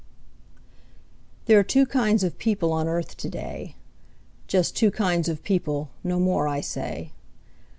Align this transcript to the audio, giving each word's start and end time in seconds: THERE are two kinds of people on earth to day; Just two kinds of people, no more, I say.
THERE 1.45 1.59
are 1.59 1.63
two 1.63 1.85
kinds 1.85 2.23
of 2.23 2.39
people 2.39 2.73
on 2.73 2.87
earth 2.87 3.15
to 3.17 3.29
day; 3.29 3.75
Just 4.47 4.75
two 4.75 4.89
kinds 4.89 5.29
of 5.29 5.43
people, 5.43 5.91
no 6.03 6.19
more, 6.19 6.47
I 6.47 6.59
say. 6.59 7.11